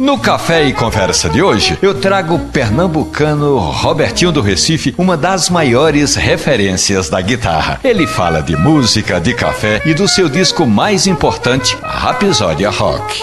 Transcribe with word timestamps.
No 0.00 0.18
Café 0.18 0.64
e 0.64 0.72
Conversa 0.72 1.30
de 1.30 1.40
hoje, 1.40 1.78
eu 1.80 1.94
trago 1.94 2.34
o 2.34 2.38
pernambucano 2.50 3.56
Robertinho 3.56 4.32
do 4.32 4.40
Recife, 4.40 4.96
uma 4.98 5.16
das 5.16 5.48
maiores 5.48 6.16
referências 6.16 7.08
da 7.08 7.20
guitarra. 7.20 7.78
Ele 7.84 8.04
fala 8.04 8.42
de 8.42 8.56
música, 8.56 9.20
de 9.20 9.32
café 9.32 9.80
e 9.86 9.94
do 9.94 10.08
seu 10.08 10.28
disco 10.28 10.66
mais 10.66 11.06
importante, 11.06 11.76
Rapisódia 11.80 12.68
Rock. 12.68 13.22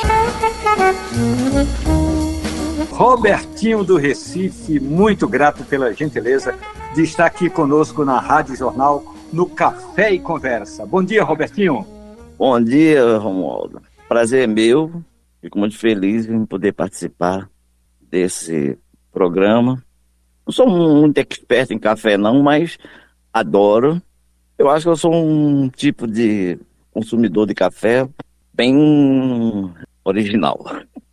Robertinho 2.91 3.83
do 3.83 3.97
Recife, 3.97 4.79
muito 4.79 5.27
grato 5.27 5.65
pela 5.65 5.93
gentileza 5.93 6.55
de 6.95 7.03
estar 7.03 7.25
aqui 7.25 7.49
conosco 7.49 8.05
na 8.05 8.21
Rádio 8.21 8.55
Jornal, 8.55 9.03
no 9.31 9.47
Café 9.47 10.13
e 10.13 10.19
Conversa. 10.19 10.85
Bom 10.85 11.03
dia, 11.03 11.23
Robertinho. 11.23 11.85
Bom 12.37 12.61
dia, 12.61 13.17
Romualdo. 13.17 13.81
Prazer 14.07 14.43
é 14.43 14.47
meu 14.47 15.03
Fico 15.41 15.57
muito 15.57 15.75
feliz 15.75 16.27
em 16.27 16.45
poder 16.45 16.71
participar 16.71 17.49
desse 17.99 18.77
programa. 19.11 19.83
Não 20.45 20.53
sou 20.53 20.67
muito 20.67 21.17
expert 21.17 21.71
em 21.71 21.79
café, 21.79 22.15
não, 22.15 22.43
mas 22.43 22.77
adoro. 23.33 23.99
Eu 24.55 24.69
acho 24.69 24.85
que 24.85 24.89
eu 24.89 24.95
sou 24.95 25.11
um 25.13 25.67
tipo 25.67 26.05
de 26.05 26.59
consumidor 26.93 27.47
de 27.47 27.55
café 27.55 28.07
bem 28.53 29.73
original. 30.05 30.63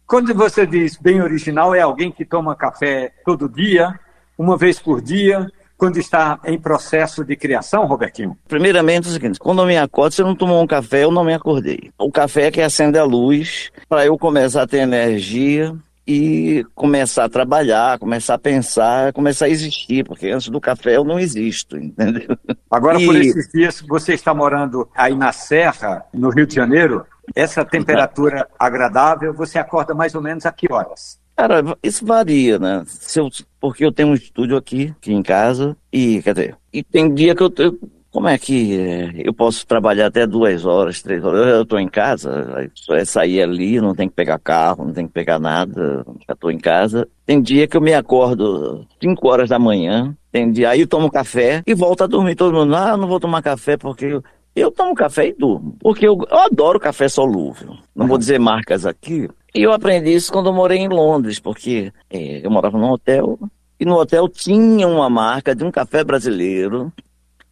Quando 0.06 0.34
você 0.34 0.66
diz 0.66 0.98
bem 0.98 1.22
original, 1.22 1.74
é 1.74 1.80
alguém 1.80 2.12
que 2.12 2.26
toma 2.26 2.54
café 2.54 3.10
todo 3.24 3.48
dia, 3.48 3.98
uma 4.36 4.58
vez 4.58 4.78
por 4.78 5.00
dia, 5.00 5.50
quando 5.78 5.96
está 5.96 6.40
em 6.44 6.58
processo 6.58 7.24
de 7.24 7.36
criação, 7.36 7.86
Robertinho? 7.86 8.36
Primeiramente 8.48 9.06
é 9.06 9.10
o 9.10 9.12
seguinte, 9.12 9.38
quando 9.38 9.62
eu 9.62 9.66
me 9.66 9.78
acordo, 9.78 10.12
se 10.12 10.20
eu 10.20 10.26
não 10.26 10.34
tomou 10.34 10.60
um 10.60 10.66
café, 10.66 11.04
eu 11.04 11.12
não 11.12 11.24
me 11.24 11.32
acordei. 11.32 11.90
O 11.96 12.10
café 12.10 12.46
é 12.46 12.50
que 12.50 12.60
acende 12.60 12.98
a 12.98 13.04
luz 13.04 13.70
para 13.88 14.04
eu 14.04 14.18
começar 14.18 14.62
a 14.62 14.66
ter 14.66 14.78
energia 14.78 15.74
e 16.04 16.66
começar 16.74 17.24
a 17.24 17.28
trabalhar, 17.28 17.98
começar 17.98 18.34
a 18.34 18.38
pensar, 18.38 19.12
começar 19.12 19.44
a 19.44 19.50
existir, 19.50 20.04
porque 20.04 20.28
antes 20.28 20.48
do 20.48 20.60
café 20.60 20.96
eu 20.96 21.04
não 21.04 21.20
existo, 21.20 21.76
entendeu? 21.78 22.36
Agora, 22.68 23.00
e... 23.00 23.06
por 23.06 23.14
esses 23.14 23.48
dias, 23.52 23.80
você 23.86 24.14
está 24.14 24.34
morando 24.34 24.88
aí 24.96 25.14
na 25.14 25.32
Serra, 25.32 26.04
no 26.12 26.30
Rio 26.30 26.46
de 26.46 26.56
Janeiro, 26.56 27.06
essa 27.36 27.64
temperatura 27.64 28.48
agradável, 28.58 29.32
você 29.32 29.58
acorda 29.58 29.94
mais 29.94 30.14
ou 30.14 30.22
menos 30.22 30.44
a 30.44 30.50
que 30.50 30.66
horas? 30.72 31.20
Cara, 31.38 31.62
isso 31.84 32.04
varia, 32.04 32.58
né? 32.58 32.82
Se 32.84 33.20
eu, 33.20 33.28
porque 33.60 33.84
eu 33.84 33.92
tenho 33.92 34.08
um 34.08 34.14
estúdio 34.14 34.56
aqui, 34.56 34.92
aqui 34.98 35.12
em 35.12 35.22
casa, 35.22 35.76
e, 35.92 36.20
quer 36.20 36.34
dizer, 36.34 36.56
e 36.72 36.82
tem 36.82 37.14
dia 37.14 37.32
que 37.32 37.40
eu, 37.44 37.52
eu 37.58 37.78
como 38.10 38.26
é 38.26 38.36
que 38.36 38.76
é, 38.76 39.12
eu 39.24 39.32
posso 39.32 39.64
trabalhar 39.64 40.06
até 40.06 40.26
duas 40.26 40.66
horas, 40.66 41.00
três 41.00 41.24
horas? 41.24 41.46
Eu 41.46 41.62
estou 41.62 41.78
em 41.78 41.86
casa, 41.86 42.68
só 42.74 42.96
é 42.96 43.04
sair 43.04 43.40
ali, 43.40 43.80
não 43.80 43.94
tem 43.94 44.08
que 44.08 44.16
pegar 44.16 44.40
carro, 44.40 44.84
não 44.84 44.92
tem 44.92 45.06
que 45.06 45.12
pegar 45.12 45.38
nada, 45.38 46.04
já 46.26 46.34
estou 46.34 46.50
em 46.50 46.58
casa. 46.58 47.06
Tem 47.24 47.40
dia 47.40 47.68
que 47.68 47.76
eu 47.76 47.80
me 47.80 47.94
acordo 47.94 48.84
cinco 49.00 49.28
horas 49.28 49.48
da 49.48 49.60
manhã, 49.60 50.16
tem 50.32 50.50
dia, 50.50 50.70
aí 50.70 50.80
eu 50.80 50.88
tomo 50.88 51.08
café 51.08 51.62
e 51.64 51.72
volto 51.72 52.02
a 52.02 52.08
dormir. 52.08 52.34
Todo 52.34 52.52
mundo, 52.52 52.74
ah, 52.74 52.96
não 52.96 53.06
vou 53.06 53.20
tomar 53.20 53.42
café 53.42 53.76
porque 53.76 54.06
eu, 54.06 54.24
eu 54.56 54.72
tomo 54.72 54.92
café 54.92 55.28
e 55.28 55.32
durmo, 55.32 55.76
porque 55.78 56.04
eu, 56.04 56.18
eu 56.28 56.38
adoro 56.40 56.80
café 56.80 57.08
solúvel. 57.08 57.76
Não 57.94 58.08
vou 58.08 58.18
dizer 58.18 58.40
marcas 58.40 58.84
aqui, 58.84 59.28
e 59.54 59.62
eu 59.62 59.72
aprendi 59.72 60.12
isso 60.12 60.32
quando 60.32 60.46
eu 60.46 60.52
morei 60.52 60.78
em 60.78 60.88
Londres, 60.88 61.38
porque 61.38 61.92
é, 62.10 62.44
eu 62.44 62.50
morava 62.50 62.78
num 62.78 62.90
hotel 62.90 63.38
e 63.80 63.84
no 63.84 63.94
hotel 63.94 64.28
tinha 64.28 64.86
uma 64.86 65.08
marca 65.08 65.54
de 65.54 65.64
um 65.64 65.70
café 65.70 66.02
brasileiro, 66.02 66.92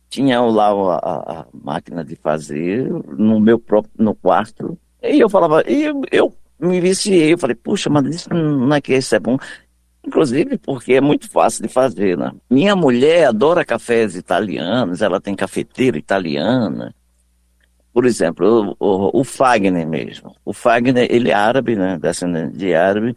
tinha 0.08 0.40
lá 0.40 0.70
a, 0.70 1.40
a 1.40 1.46
máquina 1.52 2.04
de 2.04 2.16
fazer 2.16 2.88
no 3.16 3.40
meu 3.40 3.58
próprio 3.58 3.92
no 3.98 4.14
quarto. 4.14 4.78
E 5.02 5.20
eu 5.20 5.28
falava, 5.28 5.62
e 5.68 5.84
eu, 5.84 6.02
eu 6.10 6.34
me 6.58 6.80
viciei, 6.80 7.32
eu 7.32 7.38
falei, 7.38 7.54
puxa, 7.54 7.88
mas 7.88 8.06
isso 8.06 8.32
não 8.32 8.74
é 8.74 8.80
que 8.80 8.94
isso 8.94 9.14
é 9.14 9.20
bom. 9.20 9.36
Inclusive 10.04 10.58
porque 10.58 10.94
é 10.94 11.00
muito 11.00 11.30
fácil 11.30 11.62
de 11.62 11.68
fazer, 11.68 12.16
né? 12.16 12.32
Minha 12.48 12.76
mulher 12.76 13.26
adora 13.26 13.64
cafés 13.64 14.14
italianos, 14.14 15.02
ela 15.02 15.20
tem 15.20 15.34
cafeteira 15.34 15.98
italiana. 15.98 16.94
Por 17.96 18.04
exemplo, 18.04 18.76
o, 18.78 18.86
o, 18.86 19.20
o, 19.20 19.24
Fagner 19.24 19.88
mesmo. 19.88 20.36
O 20.44 20.52
Fagner, 20.52 21.08
ele 21.10 21.30
é 21.30 21.32
árabe, 21.32 21.74
né? 21.74 21.98
Descendente 21.98 22.54
de 22.54 22.74
árabe. 22.74 23.16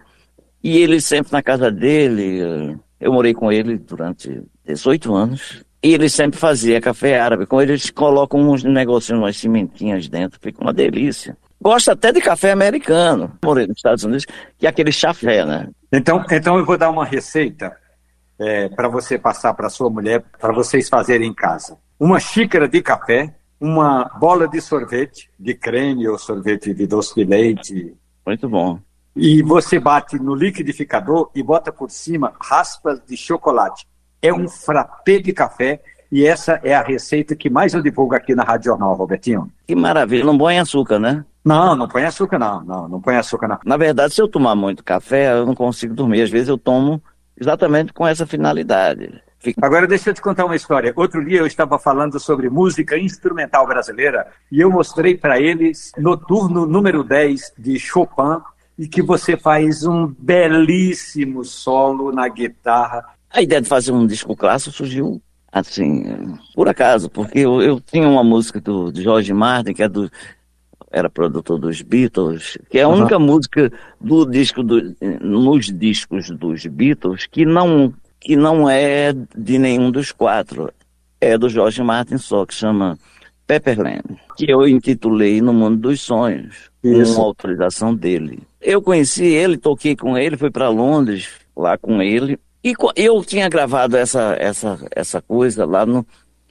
E 0.63 0.78
ele 0.78 1.01
sempre 1.01 1.34
na 1.34 1.44
casa 1.44 1.69
dele, 1.69 2.78
eu 2.97 3.12
morei 3.12 3.34
com 3.34 3.51
ele 3.51 3.78
durante 3.78 4.41
18 4.66 5.13
anos. 5.13 5.66
E 5.84 5.94
ele 5.94 6.07
sempre 6.07 6.40
fazia 6.40 6.79
café 6.79 7.19
árabe. 7.19 7.45
Com 7.45 7.62
ele, 7.62 7.73
eles 7.73 7.91
colocam 7.91 8.40
uns 8.40 8.63
negocinhos, 8.63 9.22
umas 9.22 9.35
cimentinhas 9.35 10.07
dentro, 10.07 10.40
fica 10.41 10.62
uma 10.62 10.72
delícia. 10.72 11.35
Gosta 11.59 11.91
até 11.91 12.13
de 12.13 12.22
café 12.22 12.53
americano. 12.53 13.34
Morei 13.44 13.67
nos 13.67 13.75
Estados 13.75 14.06
Unidos, 14.06 14.25
que 14.57 14.66
é 14.66 14.69
aquele 14.69 14.94
chafé, 14.94 15.44
né? 15.44 15.67
Então, 15.91 16.23
então 16.31 16.57
eu 16.57 16.63
vou 16.66 16.78
dar 16.78 16.90
uma 16.90 17.03
receita 17.03 17.75
é, 18.40 18.69
para 18.69 18.88
você 18.88 19.19
passar 19.19 19.53
para 19.56 19.69
sua 19.69 19.90
mulher, 19.90 20.23
para 20.40 20.53
vocês 20.53 20.88
fazerem 20.88 21.28
em 21.28 21.34
casa. 21.34 21.78
Uma 22.00 22.17
xícara 22.17 22.66
de 22.66 22.81
café, 22.81 23.35
uma 23.59 24.06
bola 24.20 24.47
de 24.47 24.62
sorvete, 24.62 25.30
de 25.38 25.53
creme 25.53 26.08
ou 26.08 26.18
sorvete 26.18 26.74
de 26.74 26.88
doce 26.88 27.14
de 27.16 27.24
leite. 27.24 27.94
Muito 28.25 28.47
bom. 28.47 28.80
E 29.16 29.42
você 29.42 29.80
bate 29.80 30.18
no 30.18 30.34
liquidificador 30.34 31.30
e 31.36 31.44
bota 31.44 31.72
por 31.72 31.92
cima 31.92 32.34
raspas 32.40 33.02
de 33.06 33.18
chocolate. 33.18 33.86
É 34.22 34.34
um 34.34 34.47
frappé 34.47 35.20
de 35.20 35.34
café 35.34 35.81
e 36.12 36.25
essa 36.25 36.59
é 36.64 36.74
a 36.74 36.81
receita 36.81 37.36
que 37.36 37.50
mais 37.50 37.74
eu 37.74 37.81
divulgo 37.81 38.16
aqui 38.16 38.34
na 38.34 38.44
Rádio 38.44 38.72
Jornal, 38.72 38.96
Robertinho. 38.96 39.52
Que 39.68 39.76
maravilha, 39.76 40.24
não 40.24 40.38
põe 40.38 40.58
açúcar, 40.58 41.00
né? 41.00 41.26
Não, 41.44 41.76
não 41.76 41.88
põe 41.88 42.03
açúcar 42.03 42.38
não, 42.38 42.64
não, 42.64 42.88
não 42.88 43.02
põe 43.02 43.16
açúcar 43.16 43.47
não. 43.47 43.59
Na 43.66 43.78
verdade, 43.78 44.14
se 44.14 44.22
eu 44.22 44.28
tomar 44.28 44.56
muito 44.56 44.84
café, 44.84 45.31
eu 45.31 45.46
não 45.46 45.56
consigo 45.56 45.94
dormir. 45.94 46.22
Às 46.22 46.30
vezes 46.30 46.50
eu 46.50 46.58
tomo 46.58 47.02
exatamente 47.40 47.94
com 47.94 48.06
essa 48.06 48.26
finalidade. 48.26 49.22
Agora 49.62 49.88
deixa 49.88 50.10
eu 50.10 50.14
te 50.14 50.22
contar 50.22 50.46
uma 50.46 50.56
história. 50.56 50.92
Outro 50.96 51.24
dia 51.24 51.40
eu 51.40 51.48
estava 51.48 51.80
falando 51.80 52.20
sobre 52.20 52.50
música 52.50 52.98
instrumental 52.98 53.66
brasileira 53.66 54.28
e 54.52 54.60
eu 54.60 54.70
mostrei 54.70 55.16
para 55.18 55.40
eles 55.40 55.92
Noturno 55.98 56.66
número 56.66 57.04
10 57.04 57.54
de 57.58 57.80
Chopin 57.80 58.42
e 58.78 58.88
que 58.88 59.02
você 59.02 59.38
faz 59.38 59.86
um 59.86 60.08
belíssimo 60.08 61.46
solo 61.46 62.12
na 62.12 62.28
guitarra. 62.28 63.06
A 63.30 63.42
ideia 63.42 63.62
de 63.62 63.68
fazer 63.68 63.92
um 63.92 64.06
disco 64.06 64.36
clássico 64.36 64.76
surgiu 64.76 65.22
assim, 65.52 66.38
por 66.54 66.68
acaso, 66.68 67.10
porque 67.10 67.40
eu, 67.40 67.62
eu 67.62 67.80
tinha 67.80 68.08
uma 68.08 68.24
música 68.24 68.60
do, 68.60 68.92
do 68.92 69.02
George 69.02 69.34
Martin, 69.34 69.74
que 69.74 69.84
é 69.84 69.90
do, 69.90 70.10
era 70.92 71.10
produtor 71.10 71.60
dos 71.60 71.82
Beatles, 71.82 72.58
que 72.70 72.80
é 72.80 72.84
a 72.84 72.88
única 72.88 73.18
uhum. 73.18 73.26
música 73.26 73.72
do 74.00 74.26
disco 74.26 74.64
do, 74.64 74.96
nos 75.22 75.68
discos 75.68 76.30
dos 76.30 76.66
Beatles 76.66 77.26
que 77.26 77.46
não 77.46 77.94
que 78.19 78.35
não 78.35 78.69
é 78.69 79.13
de 79.35 79.57
nenhum 79.57 79.91
dos 79.91 80.12
quatro. 80.12 80.72
É 81.22 81.38
do 81.38 81.50
George 81.50 81.81
Martin 81.84 82.18
só, 82.18 82.46
que 82.46 82.53
chama 82.53 82.97
Pepperland, 83.46 84.03
que 84.38 84.50
eu 84.50 84.68
intitulei 84.68 85.41
No 85.41 85.52
Mundo 85.52 85.78
dos 85.78 86.02
Sonhos, 86.02 86.69
Isso. 86.84 87.16
com 87.16 87.22
autorização 87.22 87.94
dele. 87.94 88.40
Eu 88.62 88.81
conheci 88.81 89.25
ele, 89.25 89.58
toquei 89.58 89.96
com 89.96 90.18
ele, 90.18 90.38
fui 90.38 90.52
para 90.52 90.69
Londres 90.69 91.29
lá 91.56 91.78
com 91.78 92.02
ele, 92.02 92.40
e 92.63 92.74
eu 92.96 93.24
tinha 93.24 93.50
gravado 93.50 93.97
essa, 93.97 94.35
essa, 94.40 94.79
essa 94.91 95.22
coisa 95.22 95.66
lá 95.66 95.85
no, 95.85 96.06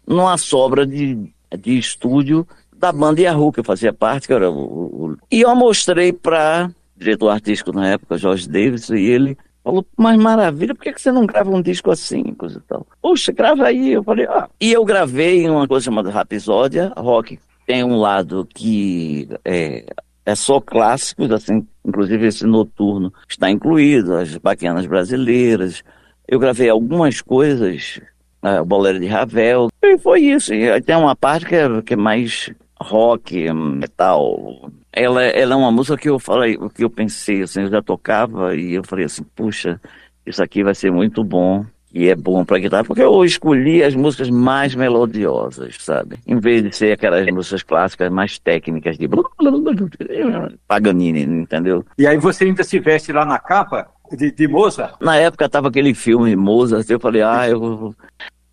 numa 0.07 0.37
sobra 0.37 0.87
de, 0.87 1.17
de 1.59 1.79
estúdio 1.79 2.47
da 2.77 2.93
banda 2.93 3.21
Yahoo, 3.21 3.53
que 3.53 3.61
eu 3.61 3.65
fazia 3.65 3.93
parte, 3.93 4.27
que 4.27 4.33
era 4.33 4.51
o, 4.51 4.57
o, 4.57 5.17
e 5.31 5.43
eu 5.43 5.55
mostrei 5.55 6.13
para 6.13 6.71
diretor 6.97 7.29
artístico 7.29 7.73
na 7.73 7.89
época, 7.89 8.19
Jorge 8.19 8.49
Davis, 8.49 8.89
e 8.89 9.01
ele 9.01 9.39
Falou, 9.63 9.85
mas 9.97 10.17
maravilha, 10.19 10.75
por 10.75 10.83
que, 10.83 10.93
que 10.93 11.01
você 11.01 11.13
não 11.13 11.27
grava 11.27 11.51
um 11.51 11.61
disco 11.61 11.91
assim, 11.91 12.23
coisa 12.35 12.59
e 12.59 12.63
tal? 12.63 12.87
Poxa, 13.03 13.33
grava 13.33 13.65
aí. 13.65 13.93
Eu 13.93 14.03
falei, 14.03 14.27
ah. 14.27 14.49
E 14.61 14.73
eu 14.73 14.85
gravei 14.85 15.49
uma 15.49 15.69
coisa 15.69 15.85
chamada 15.85 16.11
Rapisódia, 16.11 16.93
rock. 16.97 17.39
Tem 17.67 17.85
um 17.85 17.97
lado 17.97 18.49
que 18.55 19.29
é, 19.45 19.85
é 20.25 20.35
só 20.35 20.61
clássicos, 20.61 21.31
assim, 21.31 21.67
inclusive 21.85 22.27
esse 22.27 22.47
noturno 22.47 23.13
está 23.29 23.51
incluído, 23.51 24.15
as 24.15 24.37
baquianas 24.37 24.87
brasileiras. 24.87 25.83
Eu 26.27 26.39
gravei 26.39 26.69
algumas 26.69 27.21
coisas, 27.21 28.01
o 28.43 28.65
Bolero 28.65 29.01
de 29.01 29.07
Ravel, 29.07 29.69
e 29.83 29.99
foi 29.99 30.21
isso. 30.21 30.55
E 30.55 30.81
tem 30.81 30.97
uma 30.97 31.17
parte 31.17 31.47
que 31.47 31.55
é, 31.55 31.83
que 31.83 31.95
é 31.95 31.97
mais 31.97 32.51
rock, 32.81 33.53
metal, 33.53 34.71
ela, 34.99 35.23
ela 35.25 35.55
é 35.55 35.57
uma 35.57 35.71
música 35.71 35.97
que 35.97 36.09
eu 36.09 36.19
falei, 36.19 36.59
que 36.75 36.85
eu 36.85 36.91
pensei, 36.91 37.43
assim, 37.43 37.63
eu 37.63 37.71
já 37.71 37.83
tocava 37.83 38.55
e 38.55 38.75
eu 38.75 38.85
falei 38.85 39.05
assim, 39.05 39.23
puxa, 39.35 39.81
isso 40.27 40.43
aqui 40.43 40.63
vai 40.63 40.75
ser 40.75 40.91
muito 40.91 41.23
bom 41.25 41.65
e 41.93 42.09
é 42.09 42.15
bom 42.15 42.45
para 42.45 42.59
guitarra, 42.59 42.85
porque 42.85 43.03
eu 43.03 43.25
escolhi 43.25 43.83
as 43.83 43.95
músicas 43.95 44.29
mais 44.29 44.75
melodiosas, 44.75 45.77
sabe? 45.81 46.19
Em 46.27 46.39
vez 46.39 46.63
de 46.63 46.75
ser 46.75 46.93
aquelas 46.93 47.27
músicas 47.27 47.63
clássicas 47.63 48.11
mais 48.11 48.39
técnicas 48.39 48.99
de 48.99 49.09
Paganini, 50.67 51.23
entendeu? 51.23 51.85
E 51.97 52.07
aí 52.07 52.19
você 52.19 52.45
ainda 52.45 52.63
se 52.63 52.79
veste 52.79 53.13
lá 53.13 53.25
na 53.25 53.39
capa 53.39 53.89
de, 54.13 54.31
de 54.31 54.47
Mozart? 54.47 54.97
Na 55.01 55.17
época 55.17 55.49
tava 55.49 55.69
aquele 55.69 55.95
filme 55.95 56.37
Mozart, 56.37 56.89
eu 56.91 57.01
falei, 57.01 57.23
ah, 57.23 57.49
eu 57.49 57.95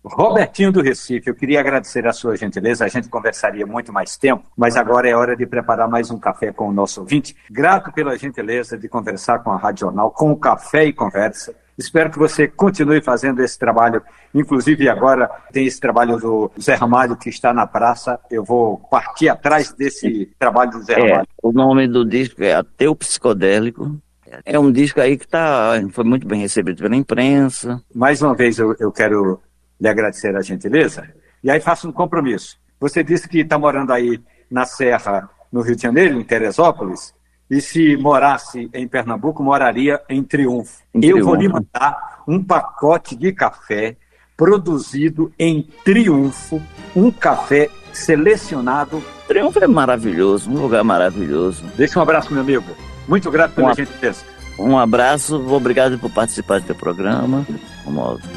Robertinho 0.08 0.70
do 0.70 0.80
Recife, 0.80 1.28
eu 1.28 1.34
queria 1.34 1.60
agradecer 1.60 2.06
a 2.06 2.12
sua 2.12 2.36
gentileza. 2.36 2.84
A 2.84 2.88
gente 2.88 3.08
conversaria 3.08 3.66
muito 3.66 3.92
mais 3.92 4.16
tempo, 4.16 4.44
mas 4.56 4.76
agora 4.76 5.08
é 5.08 5.14
hora 5.16 5.36
de 5.36 5.44
preparar 5.46 5.88
mais 5.88 6.10
um 6.10 6.18
café 6.18 6.52
com 6.52 6.68
o 6.68 6.72
nosso 6.72 7.00
ouvinte. 7.00 7.34
Grato 7.50 7.92
pela 7.92 8.16
gentileza 8.16 8.78
de 8.78 8.88
conversar 8.88 9.40
com 9.40 9.50
a 9.50 9.56
Rádio 9.56 9.80
Jornal, 9.86 10.10
com 10.10 10.30
o 10.30 10.36
Café 10.36 10.84
e 10.84 10.92
Conversa. 10.92 11.54
Espero 11.76 12.10
que 12.10 12.18
você 12.18 12.48
continue 12.48 13.02
fazendo 13.02 13.42
esse 13.42 13.58
trabalho. 13.58 14.00
Inclusive, 14.32 14.88
agora 14.88 15.28
tem 15.52 15.66
esse 15.66 15.78
trabalho 15.78 16.18
do 16.18 16.50
Zé 16.58 16.74
Ramalho 16.74 17.16
que 17.16 17.28
está 17.28 17.52
na 17.52 17.66
praça. 17.66 18.18
Eu 18.30 18.42
vou 18.42 18.78
partir 18.90 19.28
atrás 19.28 19.72
desse 19.72 20.30
trabalho 20.38 20.70
do 20.70 20.82
Zé 20.82 20.94
É, 20.94 21.08
Ramalho. 21.10 21.28
o 21.42 21.52
nome 21.52 21.86
do 21.86 22.02
disco 22.04 22.42
é 22.42 22.54
Ateu 22.54 22.94
Psicodélico. 22.96 23.98
É 24.44 24.58
um 24.58 24.72
disco 24.72 25.00
aí 25.00 25.16
que 25.18 25.28
tá, 25.28 25.72
foi 25.90 26.04
muito 26.04 26.26
bem 26.26 26.40
recebido 26.40 26.82
pela 26.82 26.96
imprensa. 26.96 27.82
Mais 27.94 28.22
uma 28.22 28.34
vez, 28.34 28.58
eu, 28.58 28.74
eu 28.80 28.90
quero 28.90 29.40
lhe 29.80 29.88
agradecer 29.88 30.34
a 30.36 30.42
gentileza. 30.42 31.08
E 31.42 31.50
aí 31.50 31.60
faço 31.60 31.88
um 31.88 31.92
compromisso. 31.92 32.58
Você 32.80 33.02
disse 33.02 33.28
que 33.28 33.40
está 33.40 33.58
morando 33.58 33.92
aí 33.92 34.20
na 34.50 34.64
Serra, 34.64 35.28
no 35.50 35.60
Rio 35.60 35.76
de 35.76 35.82
Janeiro, 35.82 36.18
em 36.18 36.24
Teresópolis, 36.24 37.14
e 37.50 37.60
se 37.60 37.96
morasse 37.96 38.68
em 38.74 38.88
Pernambuco, 38.88 39.42
moraria 39.42 40.00
em 40.08 40.22
Triunfo. 40.22 40.82
Em 40.94 41.04
eu 41.04 41.24
vou 41.24 41.34
lhe 41.34 41.48
Triunfo. 41.48 41.66
mandar 41.72 42.22
um 42.26 42.42
pacote 42.42 43.14
de 43.14 43.32
café 43.32 43.96
produzido 44.36 45.32
em 45.38 45.62
Triunfo, 45.84 46.60
um 46.94 47.10
café 47.10 47.70
selecionado. 47.92 49.02
Triunfo 49.26 49.62
é 49.62 49.66
maravilhoso, 49.66 50.50
um 50.50 50.60
lugar 50.60 50.84
maravilhoso. 50.84 51.64
Deixa 51.76 51.98
um 51.98 52.02
abraço, 52.02 52.32
meu 52.32 52.42
amigo. 52.42 52.66
Muito 53.08 53.30
grato 53.30 53.54
pela 53.54 53.70
Um 53.70 53.74
gentileza. 53.74 54.24
Um 54.58 54.78
abraço, 54.78 55.36
obrigado 55.52 55.98
por 55.98 56.10
participar 56.10 56.60
do 56.60 56.74
programa. 56.74 57.46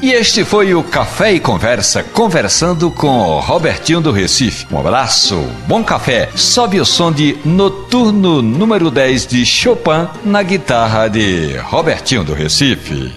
E 0.00 0.12
este 0.12 0.44
foi 0.44 0.74
o 0.74 0.82
Café 0.82 1.32
e 1.32 1.40
Conversa, 1.40 2.04
conversando 2.04 2.90
com 2.90 3.40
Robertinho 3.40 4.00
do 4.00 4.12
Recife. 4.12 4.66
Um 4.72 4.78
abraço, 4.78 5.36
bom 5.66 5.82
café. 5.82 6.30
Sobe 6.36 6.80
o 6.80 6.84
som 6.84 7.10
de 7.10 7.36
Noturno 7.44 8.40
número 8.42 8.90
10 8.90 9.26
de 9.26 9.44
Chopin 9.44 10.08
na 10.24 10.42
guitarra 10.42 11.08
de 11.08 11.56
Robertinho 11.58 12.22
do 12.22 12.32
Recife. 12.32 13.12